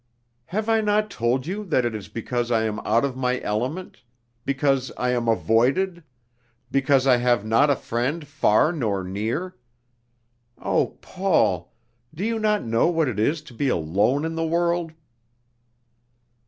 [0.47, 4.01] "Have I not told you that it is because I am out of my element;
[4.45, 6.03] because I am avoided;
[6.71, 9.57] because I have not a friend far nor near!
[10.57, 11.71] Oh, Paul,
[12.15, 14.93] you do not know what it is to be alone in the world!"